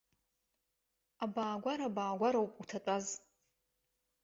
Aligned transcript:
Абаагәара 1.23 1.87
баагәароуп, 1.95 2.51
уҭатәаз. 2.61 3.05